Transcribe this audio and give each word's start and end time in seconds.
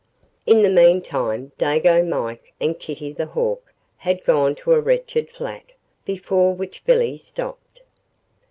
In 0.47 0.63
the 0.63 0.69
meantime 0.71 1.51
Dago 1.59 2.03
Mike 2.03 2.55
and 2.59 2.79
Kitty 2.79 3.13
the 3.13 3.27
Hawk 3.27 3.71
had 3.97 4.23
gone 4.25 4.55
to 4.55 4.73
a 4.73 4.79
wretched 4.79 5.29
flat, 5.29 5.73
before 6.05 6.55
which 6.55 6.83
Billy 6.85 7.15
stopped. 7.17 7.81